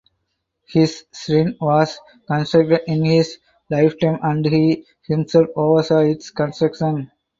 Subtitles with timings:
[0.65, 3.37] His shrine was constructed in his
[3.69, 7.11] lifetime and he himself oversaw its construction.